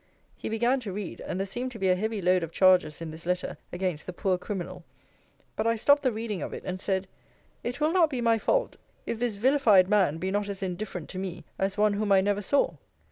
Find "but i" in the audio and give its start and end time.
5.55-5.75